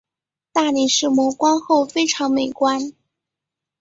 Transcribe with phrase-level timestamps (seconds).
[0.51, 2.93] 大理石磨光后非常美观。